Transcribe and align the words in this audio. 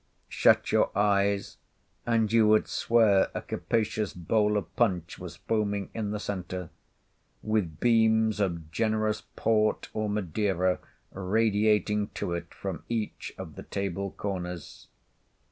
Shut 0.29 0.71
your 0.71 0.89
eyes, 0.97 1.57
and 2.07 2.33
you 2.33 2.47
would 2.47 2.67
swear 2.67 3.29
a 3.35 3.41
capacious 3.43 4.15
bowl 4.15 4.57
of 4.57 4.75
punch 4.75 5.19
was 5.19 5.35
foaming 5.35 5.91
in 5.93 6.09
the 6.09 6.19
centre, 6.19 6.71
with 7.43 7.79
beams 7.79 8.39
of 8.39 8.71
generous 8.71 9.21
Port 9.35 9.89
or 9.93 10.09
Madeira 10.09 10.79
radiating 11.11 12.07
to 12.15 12.33
it 12.33 12.51
from 12.51 12.83
each 12.89 13.31
of 13.37 13.53
the 13.53 13.61
table 13.61 14.09
corners. 14.09 14.87